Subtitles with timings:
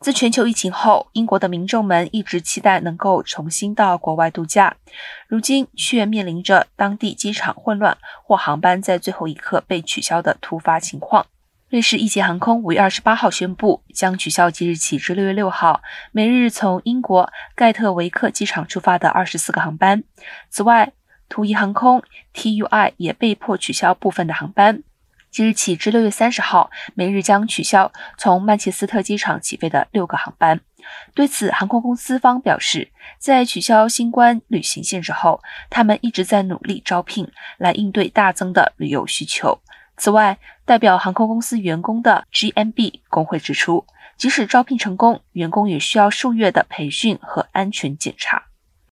[0.00, 4.76] 自全球疫情后，英国的民众们一直期待能够重新到国外度假，
[5.26, 11.26] 如今却面临着当地机场混乱或航班在最后一刻被取消的突发情况。
[11.68, 20.04] 瑞士一捷航空五月二十八号宣布，将取消即日起至六月六号每日从英国盖特维克机场出发的二十四个航班。
[20.48, 20.92] 此外，
[21.28, 22.02] 途逸航空
[22.32, 24.84] （TUI） 也被迫取消部分的航班。
[25.30, 30.60] 即日起至六月三十号，每日将取消从曼彻斯特机场起飞的六个航班。
[31.14, 39.60] 对此，航空公司方表示，在取消新冠旅行限制后，他们一直在努力招聘来应对大增的旅游需求。
[39.96, 43.84] 此外，代表航空公司员工的 GMB 工会指出，
[44.16, 48.44] 即使招聘成功，员工也需要数月的培训和安全检查。